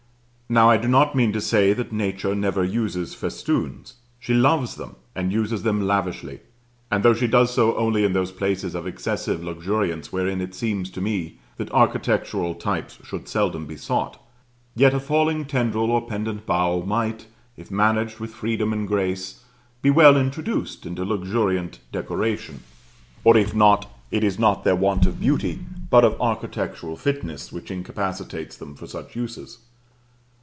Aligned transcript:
Now 0.51 0.69
I 0.69 0.75
do 0.75 0.89
not 0.89 1.15
mean 1.15 1.31
to 1.31 1.39
say 1.39 1.71
that 1.71 1.93
Nature 1.93 2.35
never 2.35 2.65
uses 2.65 3.15
festoons: 3.15 3.93
she 4.19 4.33
loves 4.33 4.75
them, 4.75 4.97
and 5.15 5.31
uses 5.31 5.63
them 5.63 5.87
lavishly; 5.87 6.41
and 6.91 7.03
though 7.03 7.13
she 7.13 7.25
does 7.27 7.53
so 7.53 7.73
only 7.77 8.03
in 8.03 8.11
those 8.11 8.33
places 8.33 8.75
of 8.75 8.85
excessive 8.85 9.41
luxuriance 9.41 10.11
wherein 10.11 10.41
it 10.41 10.53
seems 10.53 10.89
to 10.89 10.99
me 10.99 11.39
that 11.55 11.71
architectural 11.71 12.53
types 12.53 12.99
should 13.01 13.29
seldom 13.29 13.65
be 13.65 13.77
sought, 13.77 14.21
yet 14.75 14.93
a 14.93 14.99
falling 14.99 15.45
tendril 15.45 15.89
or 15.89 16.05
pendent 16.05 16.45
bough 16.45 16.83
might, 16.85 17.27
if 17.55 17.71
managed 17.71 18.19
with 18.19 18.33
freedom 18.33 18.73
and 18.73 18.89
grace, 18.89 19.45
be 19.81 19.89
well 19.89 20.17
introduced 20.17 20.85
into 20.85 21.05
luxuriant 21.05 21.79
decoration 21.93 22.59
(or 23.23 23.37
if 23.37 23.55
not, 23.55 23.89
it 24.11 24.21
is 24.21 24.37
not 24.37 24.65
their 24.65 24.75
want 24.75 25.05
of 25.05 25.17
beauty, 25.21 25.61
but 25.89 26.03
of 26.03 26.19
architectural 26.19 26.97
fitness, 26.97 27.53
which 27.53 27.71
incapacitates 27.71 28.57
them 28.57 28.75
for 28.75 28.85
such 28.85 29.15
uses). 29.15 29.59